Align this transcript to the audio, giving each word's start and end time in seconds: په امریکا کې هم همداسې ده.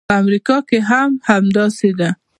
په 0.09 0.13
امریکا 0.21 0.57
کې 0.67 0.79
هم 0.89 1.11
همداسې 1.29 1.89
ده. 1.99 2.09